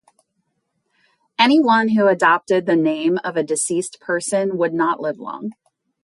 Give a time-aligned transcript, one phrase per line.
[1.37, 5.51] Anyone who adopted the name of a deceased person would not live long.